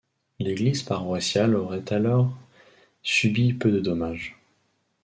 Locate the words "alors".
1.93-2.35